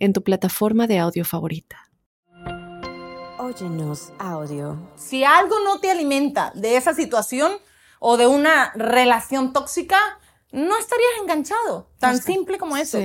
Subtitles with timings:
[0.00, 1.76] en tu plataforma de audio favorita.
[3.38, 4.76] Óyenos audio.
[4.96, 7.52] Si algo no te alimenta de esa situación
[8.00, 9.98] o de una relación tóxica,
[10.52, 11.90] no estarías enganchado.
[11.98, 12.98] Tan simple como eso.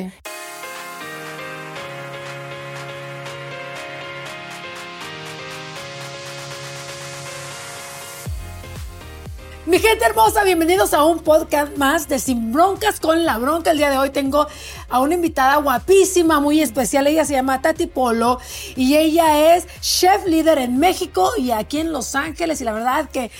[9.65, 13.71] Mi gente hermosa, bienvenidos a un podcast más de Sin Broncas con la Bronca.
[13.71, 14.45] El día de hoy tengo
[14.89, 17.07] a una invitada guapísima, muy especial.
[17.07, 18.39] Ella se llama Tati Polo
[18.75, 22.61] y ella es chef líder en México y aquí en Los Ángeles.
[22.61, 23.31] Y la verdad que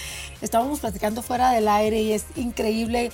[0.41, 3.11] estábamos platicando fuera del aire y es increíble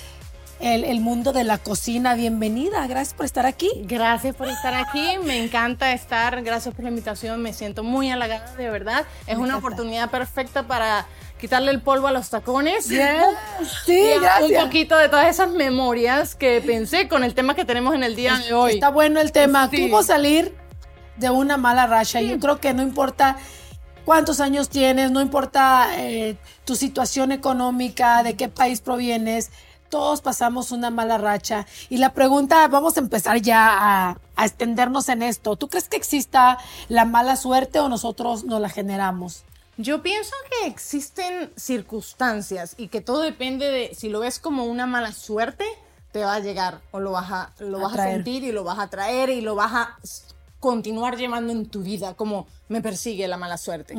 [0.61, 2.15] el, el, mundo de la cocina.
[2.15, 3.69] Bienvenida, gracias por estar aquí.
[3.83, 8.55] Gracias por estar aquí, me encanta estar, gracias por la invitación, me siento muy halagada,
[8.55, 9.05] de verdad.
[9.27, 11.07] Es una oportunidad perfecta para
[11.41, 12.85] quitarle el polvo a los tacones.
[12.85, 14.41] Sí, gracias.
[14.41, 18.15] Un poquito de todas esas memorias que pensé con el tema que tenemos en el
[18.15, 18.73] día de hoy.
[18.75, 19.69] Está bueno el tema.
[19.69, 20.55] ¿Cómo salir
[21.17, 22.21] de una mala racha?
[22.21, 23.37] Yo creo que no importa
[24.05, 29.49] cuántos años tienes, no importa eh, tu situación económica, de qué país provienes,
[29.89, 31.65] todos pasamos una mala racha.
[31.89, 35.55] Y la pregunta, vamos a empezar ya a, a extendernos en esto.
[35.55, 39.43] ¿Tú crees que exista la mala suerte o nosotros nos la generamos?
[39.81, 44.85] Yo pienso que existen circunstancias y que todo depende de si lo ves como una
[44.85, 45.65] mala suerte,
[46.11, 48.77] te va a llegar o lo vas a, lo vas a, sentir y lo vas
[48.77, 49.97] a traer y lo vas a
[50.59, 53.95] continuar llevando en tu vida como me persigue la mala suerte.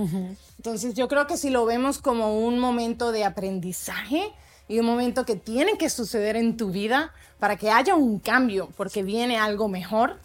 [0.57, 4.33] Entonces yo creo que si lo vemos como un momento de aprendizaje
[4.69, 8.69] y un momento que tiene que suceder en tu vida para que haya un cambio
[8.77, 10.21] porque viene algo mejor,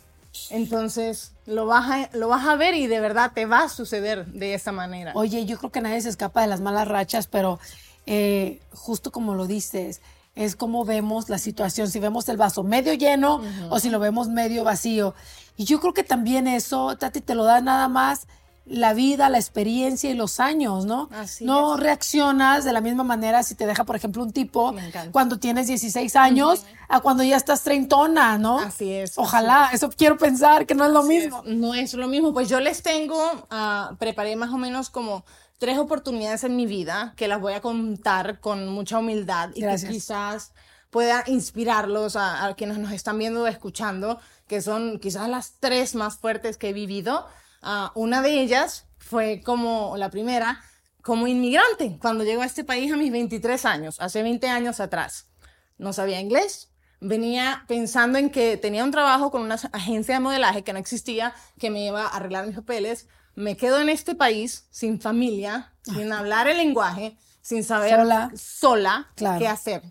[0.49, 4.25] entonces lo vas, a, lo vas a ver y de verdad te va a suceder
[4.27, 5.11] de esa manera.
[5.15, 7.59] Oye, yo creo que nadie se escapa de las malas rachas, pero
[8.05, 10.01] eh, justo como lo dices,
[10.35, 14.29] es como vemos la situación, si vemos el vaso medio lleno o si lo vemos
[14.29, 15.15] medio vacío.
[15.57, 18.27] Y yo creo que también eso, Tati, te lo da nada más
[18.69, 21.09] la vida, la experiencia y los años, ¿no?
[21.11, 21.79] Así no es.
[21.79, 24.73] reaccionas de la misma manera si te deja, por ejemplo, un tipo
[25.11, 28.59] cuando tienes 16 años a cuando ya estás treintona, ¿no?
[28.59, 29.17] Así es.
[29.17, 31.43] Ojalá, eso quiero pensar, que no es lo Así mismo.
[31.45, 31.55] es.
[31.55, 32.33] No es lo mismo.
[32.33, 33.17] Pues yo les tengo,
[33.51, 35.23] uh, preparé más o menos como
[35.57, 39.89] tres oportunidades en mi vida que las voy a contar con mucha humildad y Gracias.
[39.89, 40.51] que quizás
[40.91, 45.95] pueda inspirarlos a, a quienes nos están viendo o escuchando, que son quizás las tres
[45.95, 47.25] más fuertes que he vivido.
[47.63, 50.61] Uh, una de ellas fue como la primera,
[51.01, 55.29] como inmigrante, cuando llego a este país a mis 23 años, hace 20 años atrás.
[55.77, 60.63] No sabía inglés, venía pensando en que tenía un trabajo con una agencia de modelaje
[60.63, 63.07] que no existía, que me iba a arreglar mis papeles.
[63.35, 68.31] Me quedo en este país sin familia, sin hablar el lenguaje, sin saber Sola.
[68.35, 69.39] sola Claro.
[69.39, 69.83] qué hacer.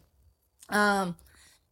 [0.68, 1.14] Ah,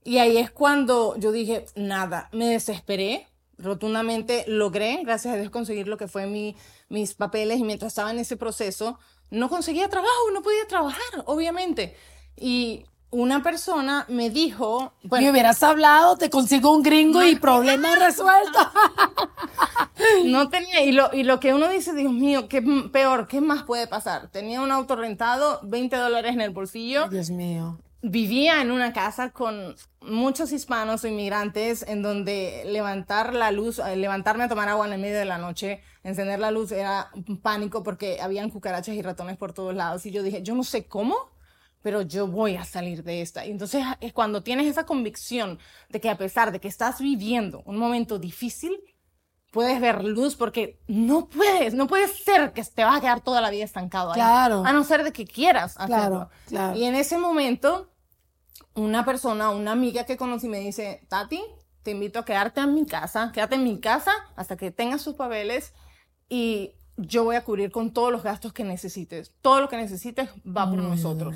[0.05, 3.27] y ahí es cuando yo dije, nada, me desesperé,
[3.59, 6.57] rotundamente logré, gracias a Dios, conseguir lo que fue mi,
[6.89, 8.99] mis papeles y mientras estaba en ese proceso,
[9.31, 11.97] no conseguía trabajo, no podía trabajar, obviamente.
[12.37, 12.85] Y
[13.15, 18.59] una persona me dijo, Me bueno, hubieras hablado, te consigo un gringo y problema resuelto.
[20.25, 23.63] no tenía, y lo, y lo que uno dice, Dios mío, qué peor, ¿qué más
[23.63, 24.29] puede pasar?
[24.31, 27.79] Tenía un auto rentado, 20 dólares en el bolsillo, Dios mío.
[28.07, 33.97] Vivía en una casa con muchos hispanos o inmigrantes en donde levantar la luz, eh,
[33.97, 37.41] levantarme a tomar agua en el medio de la noche, encender la luz era un
[37.41, 40.87] pánico porque habían cucarachas y ratones por todos lados y yo dije, yo no sé
[40.87, 41.17] cómo,
[41.81, 43.47] pero yo voy a salir de esta.
[43.47, 47.63] Y entonces es cuando tienes esa convicción de que a pesar de que estás viviendo
[47.65, 48.79] un momento difícil,
[49.51, 53.41] puedes ver luz porque no puedes, no puede ser que te vas a quedar toda
[53.41, 54.17] la vida estancado ahí.
[54.17, 54.63] Claro.
[54.67, 55.89] A no ser de que quieras hacerlo.
[55.89, 56.77] Claro, claro.
[56.77, 57.94] Y en ese momento,
[58.75, 61.43] una persona, una amiga que conocí me dice, Tati,
[61.83, 65.15] te invito a quedarte en mi casa, quédate en mi casa hasta que tengas sus
[65.15, 65.75] papeles
[66.29, 69.33] y yo voy a cubrir con todos los gastos que necesites.
[69.43, 71.35] Todo lo que necesites va por nosotros.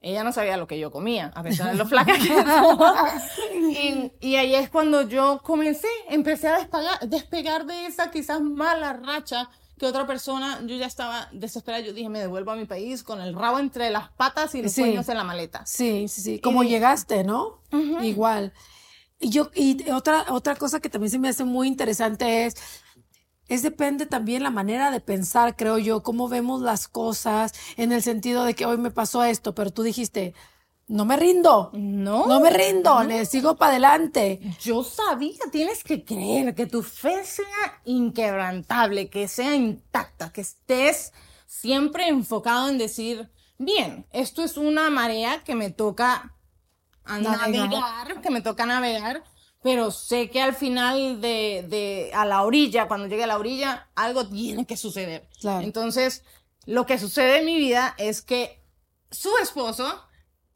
[0.00, 3.10] Ella no sabía lo que yo comía, a pesar de lo flaca que estaba.
[3.54, 8.92] y, y ahí es cuando yo comencé, empecé a despegar, despegar de esa quizás mala
[8.92, 9.48] racha
[9.78, 13.20] que otra persona, yo ya estaba desesperada, yo dije, me devuelvo a mi país con
[13.20, 14.82] el rabo entre las patas y los Sí.
[14.82, 15.66] sueños en la maleta.
[15.66, 16.40] Sí, sí, sí.
[16.40, 17.60] Como Y- llegaste, ¿no?
[18.02, 18.52] Igual.
[19.18, 22.54] Y yo, y otra, otra cosa que también se me hace muy interesante es,
[23.48, 28.02] es depende también la manera de pensar, creo yo, cómo vemos las cosas, en el
[28.02, 30.34] sentido de que hoy me pasó esto, pero tú dijiste,
[30.86, 31.70] no me rindo.
[31.72, 32.26] No.
[32.26, 34.40] No me rindo, le sigo para adelante.
[34.60, 41.12] Yo sabía, tienes que creer que tu fe sea inquebrantable, que sea intacta, que estés
[41.46, 46.34] siempre enfocado en decir, bien, esto es una marea que me toca
[47.06, 49.24] navegar, que me toca navegar,
[49.62, 53.88] pero sé que al final de, de, a la orilla, cuando llegue a la orilla,
[53.94, 55.26] algo tiene que suceder.
[55.42, 56.22] Entonces,
[56.66, 58.62] lo que sucede en mi vida es que
[59.10, 60.04] su esposo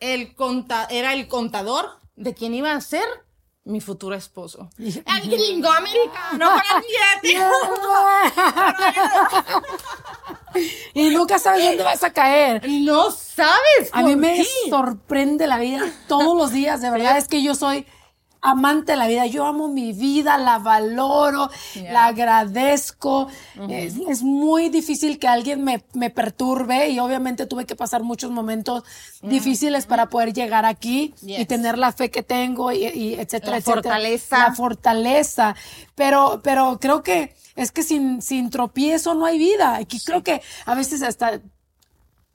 [0.01, 1.87] el conta era el contador
[2.17, 3.05] de quien iba a ser
[3.65, 4.71] mi futuro esposo.
[4.79, 6.51] El gringo americano
[10.95, 12.67] y nunca sabes dónde vas a caer.
[12.67, 13.91] No sabes.
[13.93, 17.19] A mí me sorprende la vida todos los días, de verdad.
[17.19, 17.87] Es que yo soy
[18.41, 19.27] amante de la vida.
[19.27, 21.51] Yo amo mi vida, la valoro,
[21.91, 23.29] la agradezco.
[23.69, 28.85] es, muy difícil que alguien me, me, perturbe y obviamente tuve que pasar muchos momentos
[29.23, 33.63] difíciles para poder llegar aquí y tener la fe que tengo y, y etcétera, la
[33.63, 34.39] fortaleza.
[34.39, 35.55] La fortaleza.
[35.95, 39.77] Pero, pero creo que es que sin, sin tropiezo no hay vida.
[39.77, 41.41] Aquí creo que a veces hasta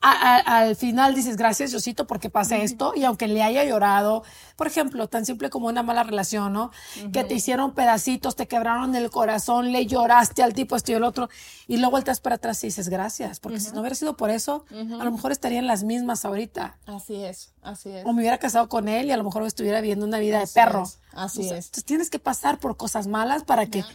[0.03, 4.23] al final dices, gracias Diosito porque pasé esto y aunque le haya llorado,
[4.57, 6.71] por ejemplo, tan simple como una mala relación, ¿no?
[7.13, 11.03] Que te hicieron pedacitos, te quebraron el corazón, le lloraste al tipo, esto y el
[11.03, 11.29] otro,
[11.67, 14.65] y luego vueltas para atrás y dices, gracias, porque si no hubiera sido por eso,
[14.71, 16.77] a lo mejor estarían las mismas ahorita.
[16.85, 18.05] Así es, así es.
[18.05, 20.47] O me hubiera casado con él y a lo mejor estuviera viviendo una vida de
[20.47, 20.83] perro.
[21.13, 21.51] así es.
[21.67, 23.85] Entonces tienes que pasar por cosas malas para que,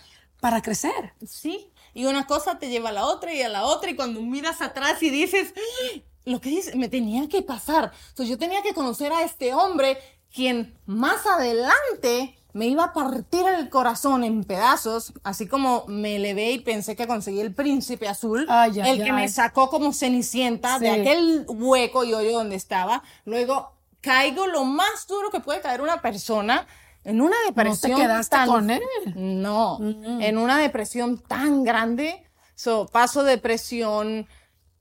[0.41, 1.13] para crecer.
[1.27, 4.21] Sí, y una cosa te lleva a la otra y a la otra y cuando
[4.21, 5.99] miras atrás y dices, ¡Ah!
[6.27, 7.91] lo que dice, me tenía que pasar.
[8.11, 9.99] Entonces yo tenía que conocer a este hombre
[10.33, 16.53] quien más adelante me iba a partir el corazón en pedazos, así como me elevé
[16.53, 21.47] y pensé que conseguí el príncipe azul, el que me sacó como cenicienta de aquel
[21.49, 23.03] hueco y hoyo donde estaba.
[23.25, 23.73] Luego
[24.03, 26.65] caigo lo más duro que puede caer una persona
[27.09, 27.93] en una depresión.
[27.93, 28.83] ¿No te quedaste con él?
[29.15, 32.23] No, en una depresión tan grande.
[32.55, 34.27] So, paso depresión,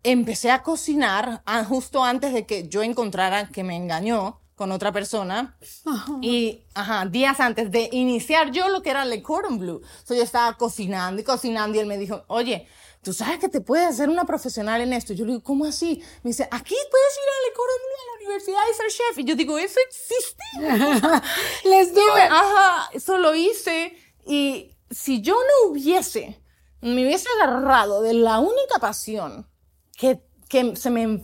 [0.04, 4.92] empecé a cocinar ah, justo antes de que yo encontrara que me engañó con otra
[4.92, 5.58] persona.
[6.22, 9.82] Y, ajá, días antes de iniciar yo lo que era Le Cordon Bleu.
[10.04, 12.68] So, yo estaba cocinando y cocinando y él me dijo, oye,
[13.08, 15.14] tú sabes que te puedes hacer una profesional en esto.
[15.14, 16.04] Yo le digo, ¿cómo así?
[16.24, 19.20] Me dice, aquí puedes ir a Cordon Bleu a la universidad y ser chef.
[19.20, 20.44] Y yo digo, ¿eso existe?
[21.70, 22.14] Les digo.
[22.30, 23.96] Ajá, eso lo hice.
[24.26, 26.44] Y si yo no hubiese,
[26.82, 29.50] me hubiese agarrado de la única pasión
[29.98, 31.24] que, que, se me,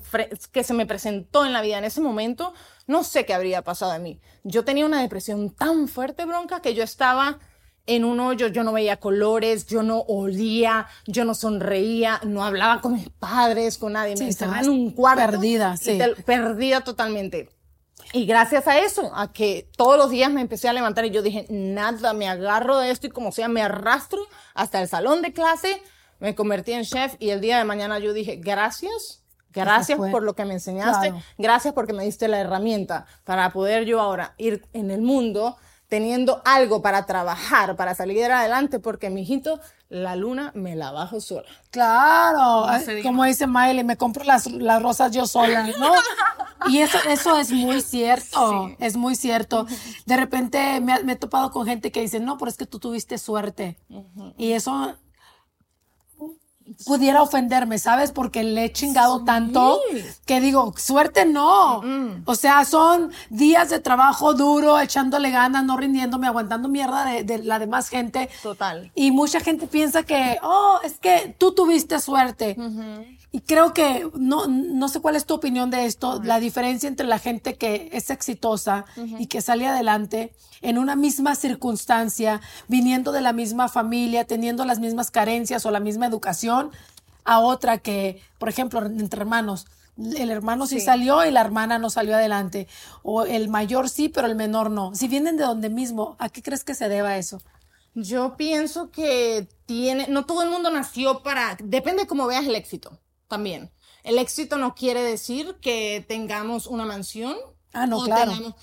[0.53, 2.53] que se me presentó en la vida en ese momento,
[2.87, 4.21] no sé qué habría pasado a mí.
[4.45, 7.39] Yo tenía una depresión tan fuerte, bronca, que yo estaba
[7.85, 12.81] en un hoyo, yo no veía colores, yo no olía, yo no sonreía, no hablaba
[12.81, 15.31] con mis padres, con nadie, me estaba en un cuarto.
[15.31, 15.99] Perdida, sí.
[16.25, 17.49] perdida totalmente.
[18.13, 21.21] Y gracias a eso, a que todos los días me empecé a levantar y yo
[21.21, 24.21] dije, nada, me agarro de esto y como sea, me arrastro
[24.53, 25.81] hasta el salón de clase,
[26.19, 30.35] me convertí en chef y el día de mañana yo dije, gracias, gracias por lo
[30.35, 34.91] que me enseñaste, gracias porque me diste la herramienta para poder yo ahora ir en
[34.91, 35.57] el mundo
[35.93, 39.59] teniendo algo para trabajar, para salir adelante, porque mi hijito,
[39.89, 41.45] la luna me la bajo sola.
[41.69, 42.65] Claro,
[43.03, 45.91] como dice Miley, me compro las, las rosas yo sola, ¿no?
[46.67, 49.67] y eso, eso es muy cierto, es muy cierto.
[50.07, 53.19] De repente me, he topado con gente que dice, no, pero es que tú tuviste
[53.19, 53.77] suerte.
[54.35, 54.95] Y eso
[56.85, 58.11] pudiera ofenderme, ¿sabes?
[58.11, 59.79] Porque le he chingado tanto
[60.25, 61.81] que digo, suerte no.
[62.25, 67.59] O sea, son días de trabajo duro, echándole ganas, no rindiéndome, aguantando mierda de, la
[67.59, 68.29] demás gente.
[68.41, 68.91] Total.
[68.95, 72.55] Y mucha gente piensa que, oh, es que tú tuviste suerte.
[73.35, 77.07] Y creo que, no, no sé cuál es tu opinión de esto, la diferencia entre
[77.07, 78.85] la gente que es exitosa
[79.17, 84.79] y que sale adelante en una misma circunstancia, viniendo de la misma familia, teniendo las
[84.79, 86.52] mismas carencias o la misma educación,
[87.25, 89.65] a otra que, por ejemplo, entre hermanos,
[89.97, 92.67] el hermano sí, salió y la hermana no salió adelante,
[93.03, 94.95] o el mayor sí, pero el menor no.
[94.95, 97.41] Si vienen de donde mismo, ¿a qué crees que se deba eso?
[97.95, 102.55] Yo pienso que tiene, no todo el mundo nació para, depende de cómo veas el
[102.55, 103.71] éxito también.
[104.03, 107.37] El éxito no quiere decir que tengamos una mansión.
[107.73, 108.55] Ah, no, claro.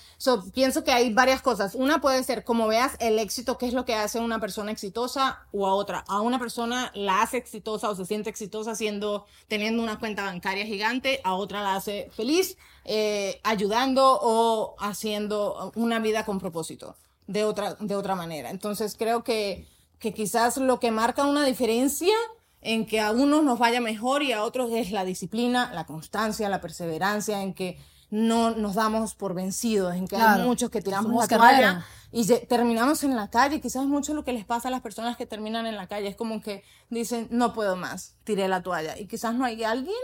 [0.54, 1.74] pienso que hay varias cosas.
[1.74, 5.40] Una puede ser, como veas, el éxito, qué es lo que hace una persona exitosa
[5.52, 6.04] o a otra.
[6.08, 10.64] A una persona la hace exitosa o se siente exitosa siendo, teniendo una cuenta bancaria
[10.64, 17.44] gigante, a otra la hace feliz, eh, ayudando o haciendo una vida con propósito de
[17.44, 18.50] otra, de otra manera.
[18.50, 19.66] Entonces creo que
[20.00, 22.14] que quizás lo que marca una diferencia
[22.62, 26.48] en que a unos nos vaya mejor y a otros es la disciplina, la constancia,
[26.48, 27.78] la perseverancia, en que
[28.10, 33.04] no nos damos por vencidos, en que hay muchos que tiramos la toalla y terminamos
[33.04, 33.60] en la calle.
[33.60, 36.16] Quizás mucho lo que les pasa a las personas que terminan en la calle es
[36.16, 38.98] como que dicen, no puedo más, tiré la toalla.
[38.98, 39.94] Y quizás no hay alguien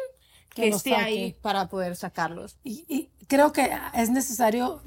[0.50, 2.56] que, esté ahí para poder sacarlos.
[2.64, 4.80] y, creo que es necesario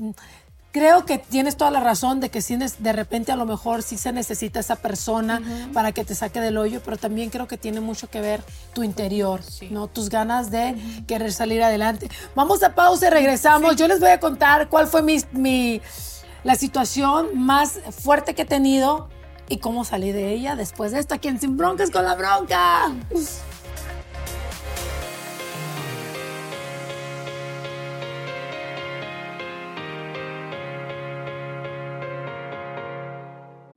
[0.72, 3.98] creo que tienes toda la razón de que si de repente a lo mejor sí
[3.98, 5.42] se necesita esa persona
[5.74, 8.84] para que te saque del hoyo, pero también creo que tiene mucho que ver tu
[8.84, 9.88] interior, ¿no?
[9.88, 10.76] Tus ganas de
[11.08, 12.10] querer salir adelante.
[12.36, 13.76] Vamos a pausa y regresamos.
[13.76, 15.82] Yo les voy a contar cuál fue mi, mi,
[16.44, 19.10] la situación más fuerte que he tenido
[19.48, 22.92] y cómo salí de ella después de esto aquí en Sin Broncas con la Bronca.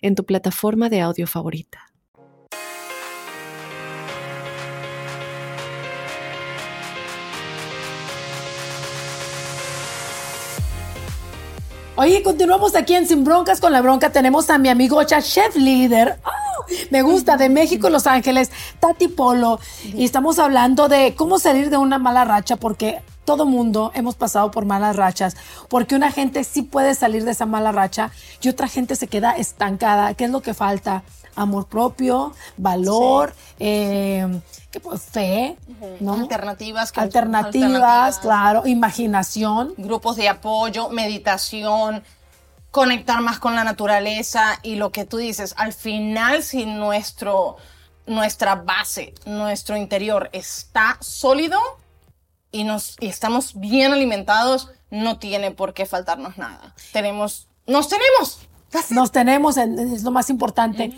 [0.00, 1.86] en tu plataforma de audio favorita.
[11.96, 14.10] Oye, continuamos aquí en Sin Broncas con la Bronca.
[14.10, 16.18] Tenemos a mi amigo Chef Líder.
[16.24, 16.40] ¡Oh!
[16.90, 19.60] me gusta, de México, Los Ángeles, Tati Polo.
[19.84, 23.00] Y estamos hablando de cómo salir de una mala racha, porque
[23.30, 25.36] todo mundo hemos pasado por malas rachas,
[25.68, 28.10] porque una gente sí puede salir de esa mala racha
[28.42, 30.14] y otra gente se queda estancada.
[30.14, 31.04] ¿Qué es lo que falta?
[31.36, 34.26] Amor propio, valor, eh,
[35.12, 35.56] fe,
[36.10, 36.92] Alternativas.
[36.96, 39.74] alternativas, claro, imaginación.
[39.76, 42.02] Grupos de apoyo, meditación,
[42.72, 47.58] conectar más con la naturaleza y lo que tú dices, al final si nuestro,
[48.06, 51.60] nuestra base, nuestro interior está sólido,
[52.52, 56.74] y, nos, y estamos bien alimentados, no tiene por qué faltarnos nada.
[56.92, 58.40] Tenemos, nos tenemos.
[58.90, 60.92] Nos tenemos, es lo más importante.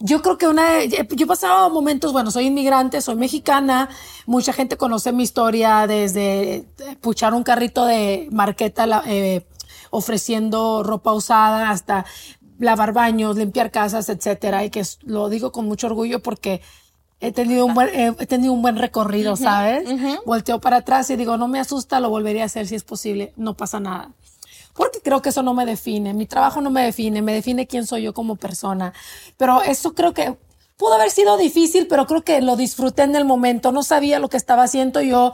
[0.00, 3.88] Yo creo que una, yo he pasado momentos, bueno, soy inmigrante, soy mexicana,
[4.26, 6.66] mucha gente conoce mi historia desde
[7.00, 9.44] puchar un carrito de marqueta eh,
[9.90, 12.04] ofreciendo ropa usada hasta
[12.58, 16.60] lavar baños, limpiar casas, etcétera, y que lo digo con mucho orgullo porque
[17.20, 19.88] he tenido un buen, he tenido un buen recorrido, ¿sabes?
[20.24, 23.32] Volteo para atrás y digo, no me asusta, lo volvería a hacer si es posible,
[23.36, 24.12] no pasa nada.
[24.74, 27.84] Porque creo que eso no me define, mi trabajo no me define, me define quién
[27.86, 28.92] soy yo como persona.
[29.36, 30.36] Pero eso creo que
[30.76, 34.28] pudo haber sido difícil, pero creo que lo disfruté en el momento, no sabía lo
[34.28, 35.32] que estaba haciendo yo.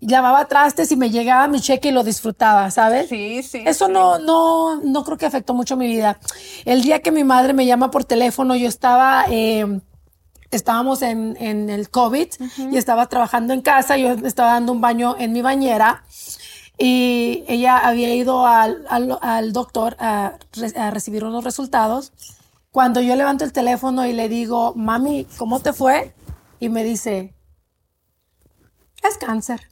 [0.00, 3.08] Llamaba trastes y me llegaba mi cheque y lo disfrutaba, ¿sabes?
[3.08, 3.62] Sí, sí.
[3.64, 6.18] Eso no, no, no creo que afectó mucho mi vida.
[6.64, 9.64] El día que mi madre me llama por teléfono, yo estaba, eh,
[10.52, 12.28] estábamos en, en el COVID
[12.70, 16.04] y estaba trabajando en casa, yo estaba dando un baño en mi bañera
[16.78, 20.38] y ella había ido al, al, doctor a,
[20.76, 22.12] a, recibir unos resultados.
[22.70, 26.14] Cuando yo levanto el teléfono y le digo, mami, ¿cómo te fue?
[26.58, 27.34] Y me dice,
[29.02, 29.68] es cáncer.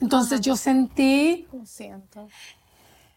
[0.00, 1.46] Entonces yo sentí...
[1.52, 2.26] Lo siento.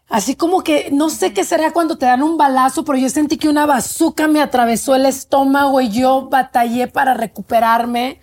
[0.08, 3.38] Así como que no sé qué será cuando te dan un balazo, pero yo sentí
[3.38, 8.20] que una bazuca me atravesó el estómago y yo batallé para recuperarme.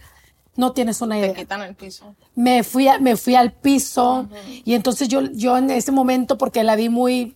[0.56, 1.34] No tienes una idea.
[1.34, 2.16] Te quitan el piso.
[2.36, 4.28] Me fui, me fui al piso
[4.64, 7.36] y entonces yo, yo en ese momento, porque la vi muy,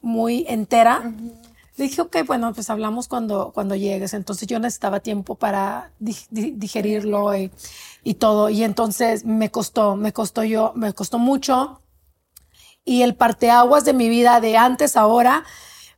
[0.00, 1.12] muy entera,
[1.76, 4.14] dije, ok, bueno, pues hablamos cuando, cuando llegues.
[4.14, 7.50] Entonces yo necesitaba tiempo para digerirlo y,
[8.02, 8.48] y todo.
[8.48, 11.80] Y entonces me costó, me costó yo, me costó mucho
[12.84, 15.44] y el parteaguas de mi vida de antes ahora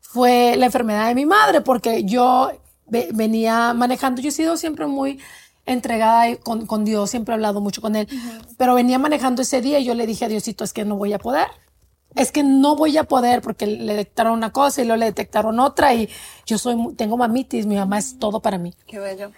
[0.00, 2.50] fue la enfermedad de mi madre, porque yo
[2.87, 5.19] venía manejando, yo he sido siempre muy
[5.66, 8.09] entregada con, con Dios, siempre he hablado mucho con Él,
[8.57, 11.12] pero venía manejando ese día y yo le dije a Diosito, es que no voy
[11.12, 11.49] a poder.
[12.14, 15.61] Es que no voy a poder porque le detectaron una cosa y luego le detectaron
[15.61, 16.09] otra y
[16.47, 18.73] yo soy, tengo mamitis, mi mamá es todo para mí.
[18.87, 19.33] Qué bello.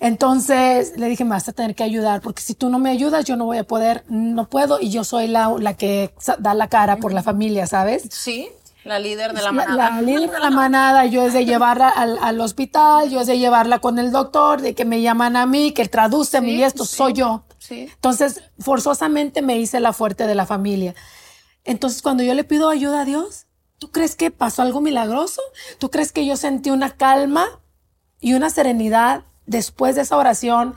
[0.00, 3.24] Entonces le dije, me vas a tener que ayudar, porque si tú no me ayudas,
[3.24, 6.68] yo no voy a poder, no puedo, y yo soy la, la que da la
[6.68, 8.04] cara por la familia, ¿sabes?
[8.10, 8.48] Sí,
[8.82, 9.90] la líder de la manada.
[9.90, 13.38] La, líder de la manada, yo es de llevarla al, al, hospital, yo es de
[13.38, 16.84] llevarla con el doctor, de que me llaman a mí, que traduce mi y esto,
[16.84, 17.44] soy yo.
[17.58, 17.88] Sí.
[17.94, 20.94] Entonces, forzosamente me hice la fuerte de la familia.
[21.64, 23.46] Entonces, cuando yo le pido ayuda a Dios,
[23.78, 25.40] ¿tú crees que pasó algo milagroso?
[25.78, 27.46] ¿Tú crees que yo sentí una calma
[28.20, 30.74] y una serenidad después de esa oración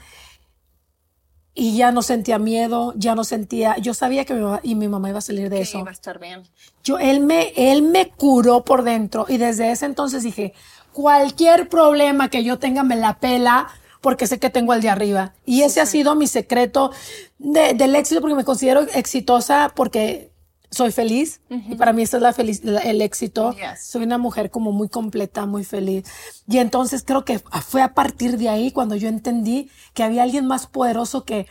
[1.54, 4.88] y ya no sentía miedo, ya no sentía, yo sabía que mi mamá, y mi
[4.88, 5.80] mamá iba a salir de eso.
[5.80, 6.44] Iba a estar bien.
[6.84, 10.54] Yo, él me, él me curó por dentro y desde ese entonces dije,
[10.94, 13.70] cualquier problema que yo tenga me la pela
[14.02, 15.34] porque sé que tengo al de arriba.
[15.46, 16.92] Y ese ha sido mi secreto
[17.40, 20.32] del éxito porque me considero exitosa porque
[20.70, 23.56] soy feliz y para mí este es la feliz, el éxito.
[23.82, 26.06] Soy una mujer como muy completa, muy feliz.
[26.48, 30.46] Y entonces creo que fue a partir de ahí cuando yo entendí que había alguien
[30.46, 31.48] más poderoso que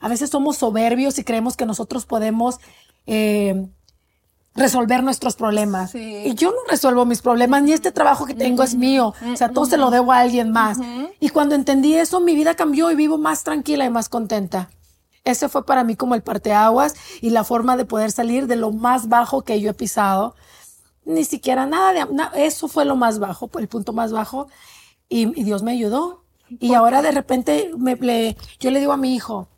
[0.00, 2.58] a veces somos soberbios y creemos que nosotros podemos
[3.06, 3.66] eh,
[4.54, 5.94] resolver nuestros problemas.
[5.94, 9.14] Y yo no resuelvo mis problemas, ni este trabajo que tengo es mío.
[9.32, 10.78] O sea, todo se lo debo a alguien más.
[11.20, 14.70] Y cuando entendí eso, mi vida cambió y vivo más tranquila y más contenta.
[15.24, 18.72] Ese fue para mí como el parteaguas y la forma de poder salir de lo
[18.72, 20.34] más bajo que yo he pisado.
[21.04, 24.48] Ni siquiera nada de eso fue lo más bajo, el punto más bajo.
[25.08, 26.24] Y, Dios me ayudó.
[26.60, 29.48] Y ahora de repente me, yo le digo a mi hijo,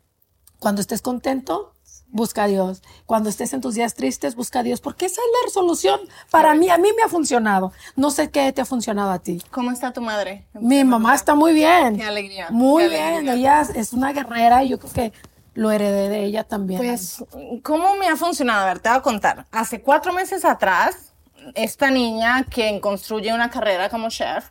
[0.59, 1.73] cuando estés contento,
[2.11, 2.81] busca a Dios.
[3.05, 5.99] Cuando estés en tus días tristes, busca a Dios, porque esa es la resolución.
[6.29, 7.71] Para mí, a mí me ha funcionado.
[7.95, 9.41] No sé qué te ha funcionado a ti.
[9.51, 10.47] ¿Cómo está tu madre?
[10.53, 11.97] Mi mamá está muy bien.
[11.97, 12.49] Qué alegría.
[12.51, 13.27] Muy bien.
[13.27, 15.13] Ella es una guerrera y yo creo que
[15.53, 16.79] lo heredé de ella también.
[16.79, 17.23] Pues,
[17.63, 18.61] ¿cómo me ha funcionado?
[18.61, 19.45] A ver, te voy a contar.
[19.51, 21.13] Hace cuatro meses atrás,
[21.55, 24.49] esta niña que construye una carrera como chef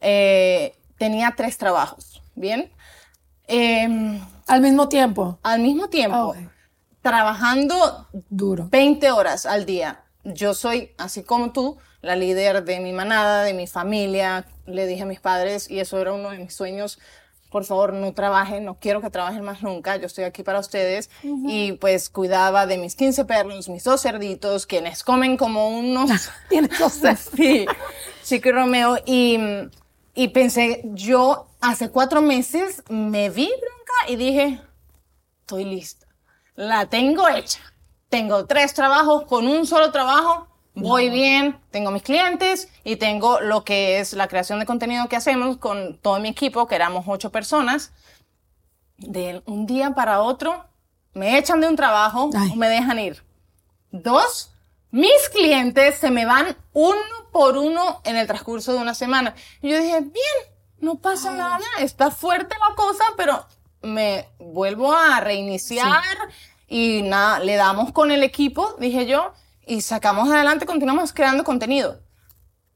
[0.00, 2.70] eh, tenía tres trabajos, ¿bien?
[3.46, 5.38] Em, al mismo tiempo.
[5.42, 6.34] Al mismo tiempo.
[7.02, 8.68] Trabajando duro.
[8.70, 10.02] 20 horas al día.
[10.24, 14.44] Yo soy, así como tú, la líder de mi manada, de mi familia.
[14.66, 16.98] Le dije a mis padres, y eso era uno de mis sueños,
[17.50, 21.10] por favor no trabajen, no quiero que trabajen más nunca, yo estoy aquí para ustedes.
[21.22, 26.30] Y pues cuidaba de mis 15 perros, mis dos cerditos, quienes comen como unos...
[26.48, 27.00] Tienes dos
[27.36, 27.66] Sí,
[28.24, 28.98] Chico y Romeo.
[29.06, 29.38] Y,
[30.14, 34.60] y pensé, yo hace cuatro meses me vi bronca y dije,
[35.40, 36.06] estoy lista,
[36.54, 37.60] la tengo hecha.
[38.08, 43.64] Tengo tres trabajos con un solo trabajo voy bien, tengo mis clientes y tengo lo
[43.64, 47.32] que es la creación de contenido que hacemos con todo mi equipo, que éramos ocho
[47.32, 47.92] personas.
[48.98, 50.64] De un día para otro,
[51.12, 53.24] me echan de un trabajo o me dejan ir.
[53.90, 54.52] Dos,
[54.90, 57.00] mis clientes se me van uno
[57.32, 59.34] por uno en el transcurso de una semana.
[59.62, 63.46] Y yo dije, bien, no pasa nada, está fuerte la cosa, pero
[63.80, 66.02] me vuelvo a reiniciar
[66.68, 69.32] y nada, le damos con el equipo, dije yo,
[69.66, 72.00] y sacamos adelante, continuamos creando contenido.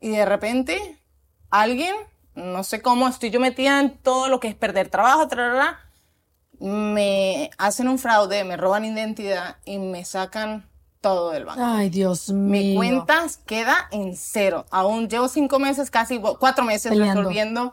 [0.00, 0.98] Y de repente,
[1.50, 1.94] alguien,
[2.34, 5.28] no sé cómo, estoy yo metida en todo lo que es perder trabajo,
[6.58, 10.68] me hacen un fraude, me roban identidad y me sacan
[11.00, 11.62] todo del banco.
[11.64, 12.50] Ay, Dios mío.
[12.50, 14.66] Mi cuenta queda en cero.
[14.70, 17.72] Aún llevo cinco meses, casi cuatro meses resolviendo.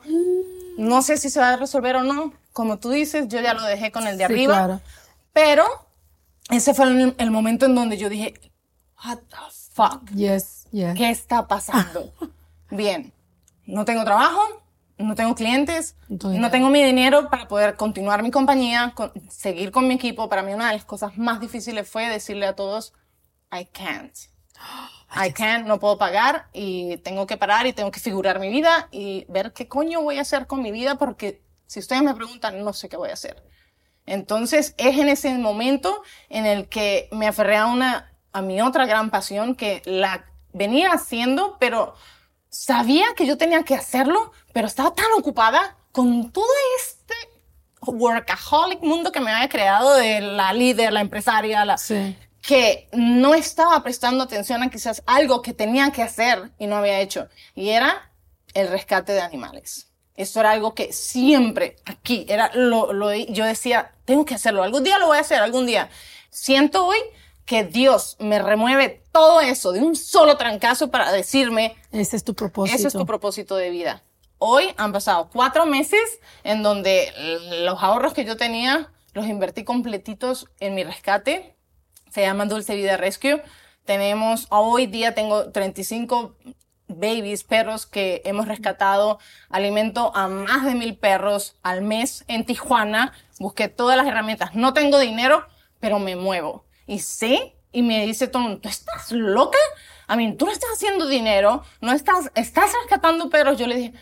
[0.78, 2.34] No sé si se va a resolver o no.
[2.54, 4.80] Como tú dices, yo ya lo dejé con el de arriba.
[5.34, 5.66] Pero
[6.50, 8.34] ese fue el, el, momento en donde yo dije,
[9.06, 9.38] what the
[9.72, 10.10] fuck?
[10.14, 10.96] Yes, yes.
[10.96, 12.14] ¿Qué está pasando?
[12.70, 13.14] Bien,
[13.66, 14.42] no tengo trabajo,
[14.98, 18.94] no tengo clientes, no tengo mi dinero para poder continuar mi compañía,
[19.30, 20.30] seguir con mi equipo.
[20.30, 22.94] Para mí una de las cosas más difíciles fue decirle a todos,
[23.52, 24.14] I can't.
[25.16, 28.90] I can't, no puedo pagar y tengo que parar y tengo que figurar mi vida
[28.92, 32.62] y ver qué coño voy a hacer con mi vida porque si ustedes me preguntan,
[32.64, 33.42] no sé qué voy a hacer.
[34.06, 38.86] Entonces es en ese momento en el que me aferré a una a mi otra
[38.86, 41.96] gran pasión que la venía haciendo, pero
[42.50, 46.46] sabía que yo tenía que hacerlo, pero estaba tan ocupada con todo
[46.80, 47.14] este
[47.82, 51.78] workaholic mundo que me había creado de la líder, la empresaria, la,
[52.42, 57.00] que no estaba prestando atención a quizás algo que tenía que hacer y no había
[57.00, 57.28] hecho.
[57.56, 58.12] Y era
[58.54, 59.88] el rescate de animales.
[60.16, 64.84] Eso era algo que siempre aquí era lo, lo yo decía, tengo que hacerlo, algún
[64.84, 65.90] día lo voy a hacer, algún día.
[66.32, 66.98] Siento hoy
[67.48, 72.36] que Dios me remueve todo eso de un solo trancazo para decirme, ese es tu
[72.36, 72.78] propósito.
[72.78, 74.04] Ese es tu propósito de vida.
[74.38, 77.12] Hoy han pasado cuatro meses en donde
[77.64, 81.56] los ahorros que yo tenía los invertí completitos en mi rescate.
[82.12, 83.42] Se llama Dulce Vida Rescue.
[83.86, 86.36] Tenemos, hoy día tengo 35
[86.90, 89.20] babies, perros que hemos rescatado.
[89.50, 93.14] Alimento a más de mil perros al mes en Tijuana.
[93.40, 94.54] Busqué todas las herramientas.
[94.54, 95.48] No tengo dinero,
[95.80, 99.60] pero me muevo y sé, y me dice Tom, ¿tú estás loca?
[100.08, 103.58] A mí, tú no estás haciendo dinero, no estás, estás rescatando perros.
[103.58, 103.94] Yo le dije,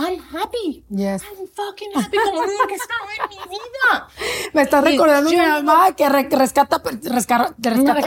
[0.00, 0.82] I'm happy.
[0.88, 1.22] Yes.
[1.22, 4.08] I'm fucking happy como nunca estaba en mi vida.
[4.54, 7.54] Me estás recordando a mi mamá que rescata, rescata,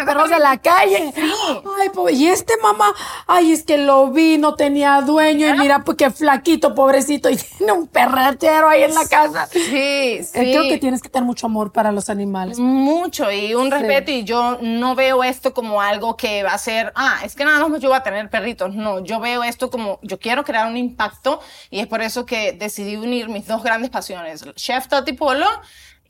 [0.05, 1.13] perros de la calle.
[1.15, 2.93] Ay, pues, y este mamá,
[3.27, 7.35] ay, es que lo vi, no tenía dueño y mira, pues qué flaquito, pobrecito, y
[7.57, 9.47] tiene un perretero ahí en la casa.
[9.51, 10.39] Sí, eh, sí.
[10.39, 12.57] Creo que tienes que tener mucho amor para los animales.
[12.57, 16.91] Mucho y un respeto y yo no veo esto como algo que va a ser,
[16.95, 18.73] ah, es que nada más yo voy a tener perritos.
[18.73, 22.53] No, yo veo esto como, yo quiero crear un impacto y es por eso que
[22.53, 25.47] decidí unir mis dos grandes pasiones, Chef Tati Polo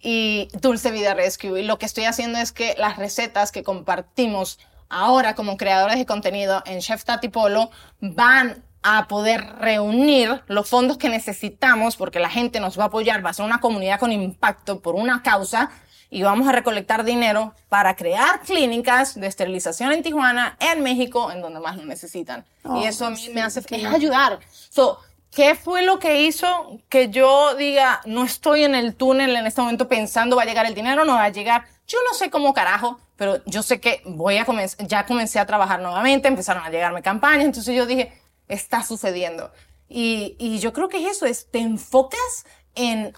[0.02, 1.60] y Dulce Vida Rescue.
[1.60, 4.60] Y lo que estoy haciendo es que las recetas que compartimos
[4.90, 10.98] ahora como creadores de contenido en Chef Tati Polo van a poder reunir los fondos
[10.98, 14.12] que necesitamos porque la gente nos va a apoyar, va a ser una comunidad con
[14.12, 15.72] impacto por una causa
[16.10, 21.42] y vamos a recolectar dinero para crear clínicas de esterilización en Tijuana, en México, en
[21.42, 22.46] donde más lo necesitan.
[22.64, 24.40] y oh, eso a mí me hace es ayudar.
[24.70, 25.00] So,
[25.34, 29.62] ¿Qué fue lo que hizo que yo diga, no estoy en el túnel en este
[29.62, 31.66] momento pensando va a llegar el dinero, no va a llegar?
[31.88, 35.48] Yo no sé cómo carajo, pero yo sé que voy a comenzar, ya comencé a
[35.48, 38.14] trabajar nuevamente, empezaron a llegarme campañas, entonces yo dije,
[38.48, 39.52] está sucediendo.
[39.90, 43.14] Y, y yo creo que es eso, es te enfocas en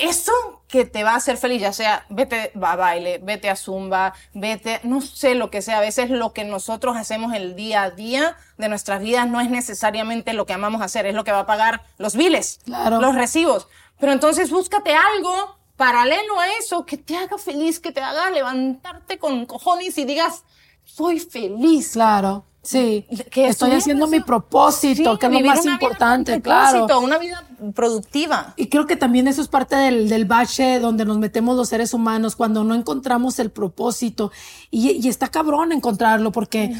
[0.00, 0.32] eso
[0.66, 4.80] que te va a hacer feliz, ya sea vete a baile, vete a zumba, vete,
[4.82, 8.36] no sé lo que sea, a veces lo que nosotros hacemos el día a día
[8.56, 11.46] de nuestras vidas no es necesariamente lo que amamos hacer, es lo que va a
[11.46, 13.68] pagar los biles, los recibos.
[13.98, 19.18] Pero entonces búscate algo paralelo a eso que te haga feliz, que te haga levantarte
[19.18, 20.44] con cojones y digas,
[20.84, 21.92] soy feliz.
[21.92, 22.44] Claro.
[22.62, 26.86] Sí, que estoy haciendo mi propósito, que es lo más importante, claro.
[27.00, 27.42] Una vida
[27.74, 28.52] productiva.
[28.56, 31.94] Y creo que también eso es parte del, del bache donde nos metemos los seres
[31.94, 34.30] humanos cuando no encontramos el propósito.
[34.70, 36.74] Y, y está cabrón encontrarlo porque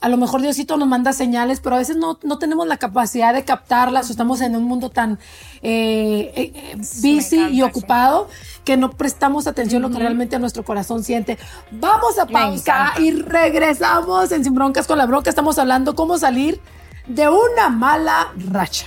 [0.00, 3.32] a lo mejor Diosito nos manda señales, pero a veces no, no tenemos la capacidad
[3.32, 5.18] de captarlas o estamos en un mundo tan
[5.62, 8.28] eh, eh busy y ocupado
[8.64, 11.38] que no prestamos atención a lo que realmente nuestro corazón siente.
[11.70, 15.30] Vamos a pausa y regresamos en Sin Broncas con la Bronca.
[15.30, 16.60] Estamos hablando cómo salir
[17.06, 18.86] de una mala racha.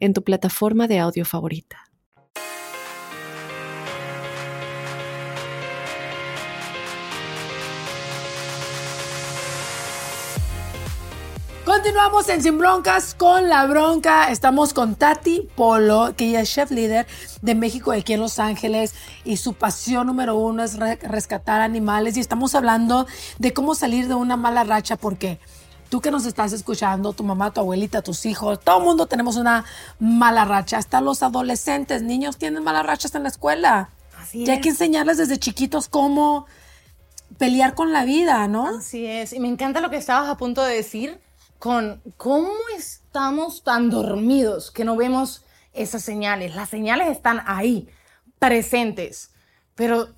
[0.00, 1.90] en tu plataforma de audio favorita.
[11.70, 14.32] Continuamos en Sin Broncas con la bronca.
[14.32, 17.06] Estamos con Tati Polo, que ella es chef líder
[17.42, 22.20] de México aquí en Los Ángeles y su pasión número uno es rescatar animales y
[22.20, 23.06] estamos hablando
[23.38, 25.38] de cómo salir de una mala racha porque
[25.90, 29.36] tú que nos estás escuchando, tu mamá, tu abuelita, tus hijos, todo el mundo tenemos
[29.36, 29.64] una
[29.98, 30.78] mala racha.
[30.78, 33.90] Hasta los adolescentes, niños tienen malas rachas en la escuela.
[34.16, 36.46] Así y hay que enseñarles desde chiquitos cómo
[37.36, 38.78] pelear con la vida, ¿no?
[38.78, 39.32] Así es.
[39.32, 41.20] Y me encanta lo que estabas a punto de decir
[41.58, 46.54] con cómo estamos tan dormidos que no vemos esas señales.
[46.54, 47.88] Las señales están ahí,
[48.38, 49.32] presentes,
[49.74, 50.08] pero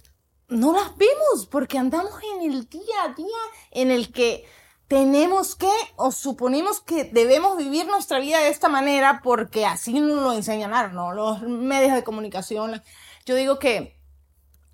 [0.48, 3.26] no las vemos porque andamos en el día a día
[3.70, 4.44] en el que
[4.92, 10.22] tenemos que o suponemos que debemos vivir nuestra vida de esta manera porque así nos
[10.22, 11.14] lo enseñan, ¿no?
[11.14, 12.82] Los medios de comunicación.
[13.24, 13.98] Yo digo que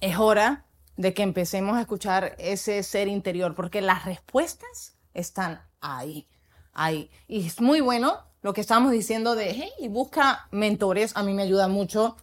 [0.01, 6.27] es hora de que empecemos a escuchar ese ser interior porque las respuestas están ahí,
[6.73, 7.13] ahí.
[7.29, 11.17] Y es muy bueno lo que estamos diciendo de, hey, busca mentores.
[11.17, 12.17] A mí me ayuda mucho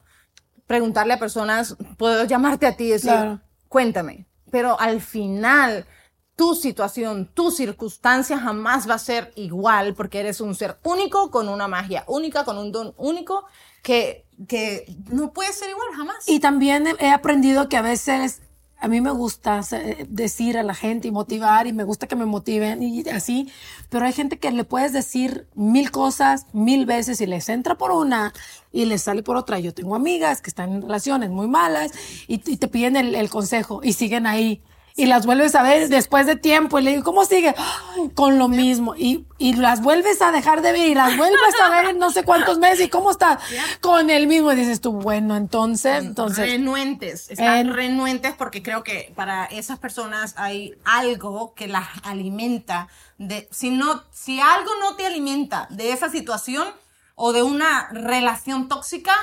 [0.68, 4.28] preguntarle a personas, puedo llamarte a ti y decir, cuéntame.
[4.52, 5.88] Pero al final
[6.36, 11.48] tu situación, tu circunstancia jamás va a ser igual porque eres un ser único, con
[11.48, 13.46] una magia única, con un don único
[13.82, 16.28] que, que no puede ser igual jamás.
[16.28, 18.42] Y también he aprendido que a veces
[18.78, 19.62] a mí me gusta
[20.10, 23.50] decir a la gente y motivar y me gusta que me motiven y así,
[23.90, 27.92] pero hay gente que le puedes decir mil cosas mil veces y les entra por
[27.92, 28.34] una
[28.74, 29.60] y les sale por otra.
[29.60, 31.92] Yo tengo amigas que están en relaciones muy malas
[32.28, 34.62] y, te piden el consejo y siguen ahí
[34.98, 37.54] y las vuelves a ver después de tiempo y le digo, ¿cómo sigue?
[38.14, 38.96] con lo mismo.
[38.96, 42.12] Y, y las vuelves a dejar de ver y las vuelves a ver en no
[42.12, 43.40] sé cuántos meses y cómo está
[43.82, 44.54] con el mismo.
[44.54, 46.50] Y dices tú, bueno, entonces, entonces.
[46.50, 53.48] Renuentes, están renuentes porque creo que para esas personas hay algo que las alimenta de,
[53.52, 56.68] si no, si algo no te alimenta de esa situación
[57.16, 59.14] o de una relación tóxica,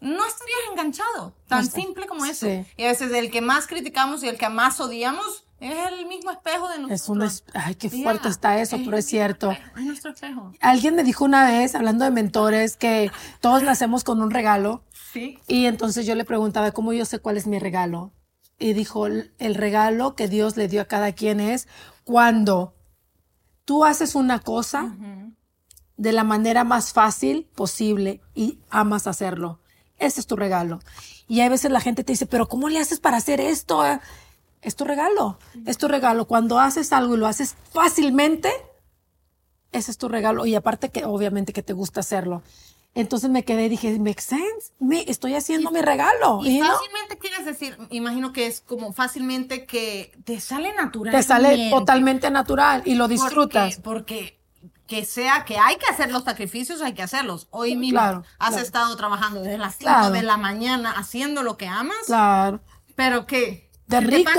[0.00, 1.34] no estarías enganchado.
[1.48, 2.46] Tan simple como eso.
[2.76, 6.30] Y a veces el que más criticamos y el que más odiamos es el mismo
[6.30, 7.00] espejo de nosotros.
[7.00, 9.50] Es un ay, qué fuerte está eso, pero es cierto.
[9.50, 10.52] Es nuestro espejo.
[10.60, 14.84] Alguien me dijo una vez, hablando de mentores, que todos nacemos con un regalo.
[15.12, 15.38] Sí.
[15.48, 18.12] Y entonces yo le preguntaba, ¿cómo yo sé cuál es mi regalo?
[18.58, 21.68] Y dijo, el regalo que Dios le dio a cada quien es
[22.04, 22.74] cuando
[23.64, 24.96] tú haces una cosa
[25.96, 29.60] de la manera más fácil posible y amas hacerlo.
[29.98, 30.80] Ese es tu regalo.
[31.26, 33.82] Y hay veces la gente te dice, pero ¿cómo le haces para hacer esto?
[34.62, 35.38] Es tu regalo.
[35.66, 36.26] Es tu regalo.
[36.26, 38.50] Cuando haces algo y lo haces fácilmente,
[39.72, 40.46] ese es tu regalo.
[40.46, 42.42] Y aparte que obviamente que te gusta hacerlo.
[42.94, 44.72] Entonces me quedé y dije, makes sense.
[44.80, 46.40] Me, estoy haciendo mi regalo.
[46.44, 51.14] Y, fácilmente quieres decir, imagino que es como fácilmente que te sale natural.
[51.14, 53.76] Te sale totalmente natural y lo disfrutas.
[53.76, 54.37] porque
[54.88, 57.46] que sea que hay que hacer los sacrificios, hay que hacerlos.
[57.50, 62.06] Hoy mismo has estado trabajando desde las 5 de la mañana haciendo lo que amas.
[62.06, 62.60] Claro.
[62.96, 64.30] Pero que de rico.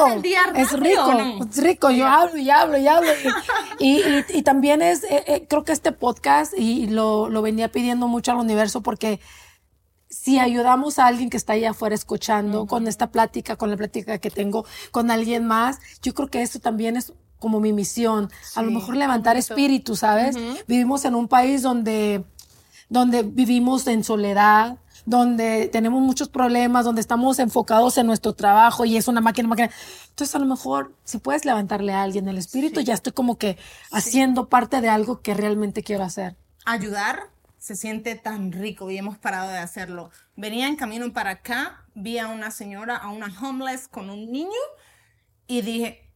[0.56, 1.12] es rico,
[1.50, 1.92] es rico.
[1.92, 3.10] Yo hablo y hablo y hablo.
[3.80, 8.10] Y, y, también es, eh, eh, creo que este podcast, y lo, lo venía pidiendo
[8.10, 9.22] mucho al universo porque
[10.10, 14.18] si ayudamos a alguien que está allá afuera escuchando con esta plática, con la plática
[14.18, 18.30] que tengo con alguien más, yo creo que eso también es como mi misión.
[18.56, 20.36] a lo mejor levantar espíritu, ¿sabes?
[20.68, 22.24] Vivimos en un país donde,
[22.90, 28.98] donde vivimos en soledad, donde tenemos muchos problemas, donde estamos enfocados en nuestro trabajo y
[28.98, 29.72] es una máquina, máquina.
[30.10, 33.58] Entonces, a lo mejor, si puedes levantarle a alguien el espíritu, ya estoy como que
[33.92, 36.36] haciendo parte de algo que realmente quiero hacer.
[36.66, 40.12] Ayudar se siente tan rico y hemos parado de hacerlo.
[40.36, 44.50] Venía en camino para acá, vi a una señora, a una homeless con un niño
[45.46, 46.09] y dije,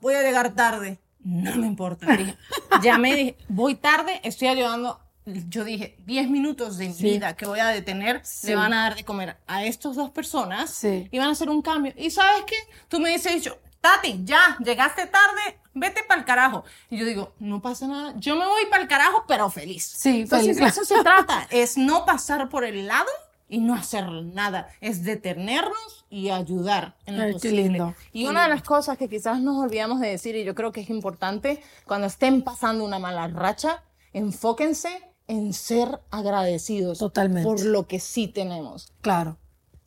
[0.00, 0.98] Voy a llegar tarde.
[1.22, 2.06] No me importa.
[2.82, 5.00] Ya me dije, voy tarde, estoy ayudando.
[5.26, 9.04] Yo dije, 10 minutos de vida que voy a detener le van a dar de
[9.04, 11.92] comer a estas dos personas y van a hacer un cambio.
[11.96, 12.56] ¿Y sabes qué?
[12.88, 16.64] Tú me dices, dicho, Tati, ya, llegaste tarde, vete para el carajo.
[16.90, 18.14] Y yo digo, no pasa nada.
[18.16, 19.84] Yo me voy para el carajo, pero feliz.
[19.84, 20.58] Sí, feliz.
[20.60, 23.08] eso se trata, es no pasar por el lado
[23.50, 27.94] y no hacer nada, es detenernos y ayudar en lo posible.
[28.12, 30.80] Y una de las cosas que quizás nos olvidamos de decir, y yo creo que
[30.80, 33.82] es importante, cuando estén pasando una mala racha,
[34.12, 34.88] enfóquense
[35.26, 37.48] en ser agradecidos Totalmente.
[37.48, 38.92] por lo que sí tenemos.
[39.00, 39.36] Claro.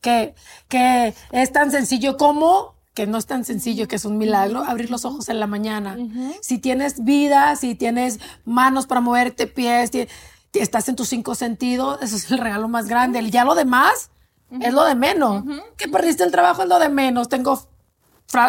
[0.01, 0.35] Que,
[0.67, 4.91] que es tan sencillo como que no es tan sencillo, que es un milagro, abrir
[4.91, 5.97] los ojos en la mañana.
[6.41, 9.89] Si tienes vida, si tienes manos para moverte, pies,
[10.61, 13.29] estás en tus cinco sentidos, ese es el regalo más grande.
[13.29, 14.11] Ya lo demás
[14.61, 15.43] es lo de menos.
[15.77, 17.29] Que perdiste el trabajo es lo de menos.
[17.29, 17.67] Tengo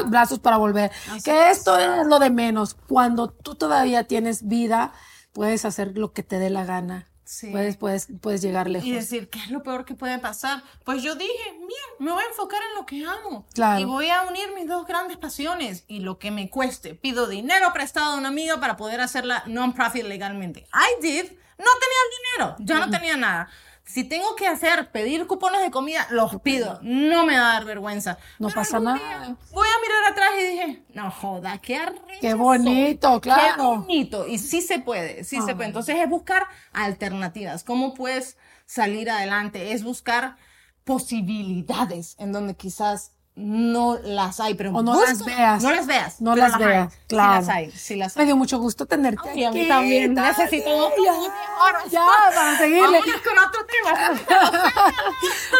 [0.06, 0.90] brazos para volver.
[1.24, 2.74] que esto es lo de menos.
[2.88, 4.92] Cuando tú todavía tienes vida,
[5.32, 7.08] puedes hacer lo que te dé la gana.
[7.50, 8.86] Puedes, puedes, puedes llegar lejos.
[8.86, 10.62] Y decir, ¿qué es lo peor que puede pasar?
[10.84, 13.46] Pues yo dije, bien, me voy a enfocar en lo que amo.
[13.80, 16.94] Y voy a unir mis dos grandes pasiones y lo que me cueste.
[16.94, 20.66] Pido dinero prestado a una amiga para poder hacerla non-profit legalmente.
[20.74, 21.32] I did.
[21.58, 23.48] No tenía el dinero, ya no tenía nada.
[23.86, 26.78] Si tengo que hacer, pedir cupones de comida, los pido.
[26.82, 28.16] No me va a dar vergüenza.
[28.38, 29.36] No pasa nada.
[29.52, 31.80] voy a mirar atrás y dije, no joda, qué
[32.20, 33.54] Qué bonito, claro.
[33.54, 34.26] Qué bonito.
[34.26, 35.68] Y sí se puede, sí se puede.
[35.68, 37.62] Entonces es buscar alternativas.
[37.62, 39.72] ¿Cómo puedes salir adelante?
[39.72, 40.36] Es buscar
[40.84, 45.62] posibilidades en donde quizás no las hay, pero o no las veas.
[45.62, 46.20] No las veas.
[46.20, 47.40] No las, veas, claro.
[47.42, 48.22] Sí las hay, sí las hay.
[48.22, 49.42] Me dio mucho gusto tenerte aquí.
[49.42, 50.14] a mí también.
[50.14, 53.00] Necesito ya, ya, para seguirle.
[53.24, 54.20] con otro tema.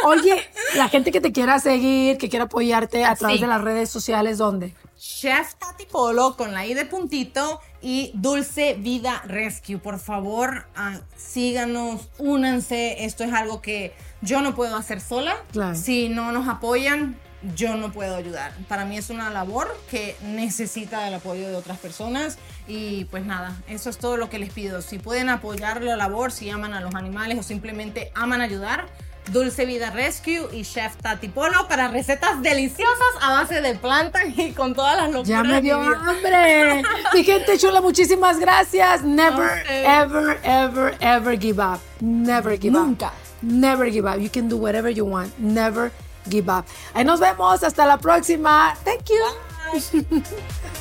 [0.06, 3.90] Oye, la gente que te quiera seguir, que quiera apoyarte a través de las redes
[3.90, 4.74] sociales, ¿dónde?
[4.96, 9.78] Chef Tati Polo con la I de puntito y Dulce Vida Rescue.
[9.78, 13.04] Por favor, uh, síganos, únanse.
[13.04, 15.36] Esto es algo que yo no puedo hacer sola.
[15.50, 15.74] Claro.
[15.74, 17.18] Si no nos apoyan,
[17.54, 18.52] yo no puedo ayudar.
[18.68, 23.56] Para mí es una labor que necesita el apoyo de otras personas y pues nada,
[23.68, 24.82] eso es todo lo que les pido.
[24.82, 28.86] Si pueden apoyar la labor, si aman a los animales o simplemente aman ayudar,
[29.32, 34.52] Dulce Vida Rescue y Chef Tati Polo para recetas deliciosas a base de plantas y
[34.52, 35.28] con todas las locuras.
[35.28, 36.82] Ya me dio hambre.
[37.14, 39.02] Mi gente chula, muchísimas gracias.
[39.02, 41.80] Never, ever, ever, ever give up.
[42.00, 42.82] Never give up.
[42.82, 43.12] Nunca.
[43.40, 44.18] Never give up.
[44.18, 45.38] You can do whatever you want.
[45.38, 45.90] Never
[46.30, 46.64] give up.
[46.94, 47.62] Ahí nos vemos.
[47.62, 48.74] Hasta la próxima.
[48.84, 50.22] Thank you.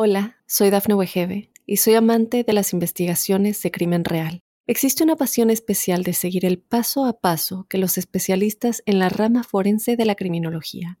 [0.00, 4.44] Hola, soy Dafne Wegebe y soy amante de las investigaciones de crimen real.
[4.68, 9.08] Existe una pasión especial de seguir el paso a paso que los especialistas en la
[9.08, 11.00] rama forense de la criminología